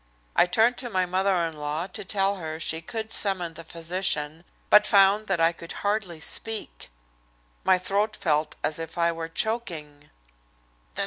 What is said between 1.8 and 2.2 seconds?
to